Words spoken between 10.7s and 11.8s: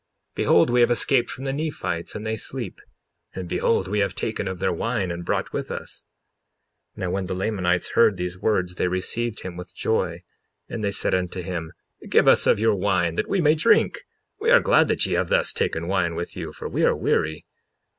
they said unto him: